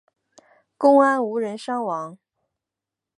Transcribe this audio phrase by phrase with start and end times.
[0.79, 2.17] 公安无人伤亡。